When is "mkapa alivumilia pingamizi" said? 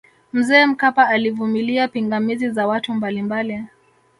0.65-2.49